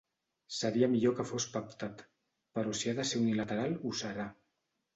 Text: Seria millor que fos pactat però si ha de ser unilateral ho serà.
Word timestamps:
Seria 0.59 0.87
millor 0.93 1.13
que 1.19 1.25
fos 1.31 1.45
pactat 1.57 2.01
però 2.59 2.75
si 2.81 2.89
ha 2.93 2.99
de 3.03 3.07
ser 3.13 3.23
unilateral 3.27 3.79
ho 3.85 3.95
serà. 4.05 4.31